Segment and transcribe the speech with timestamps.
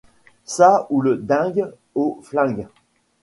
[0.45, 2.67] Ça ou le dingue au flingue.